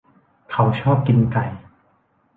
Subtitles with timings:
[0.51, 1.45] เขาชอบกินไก่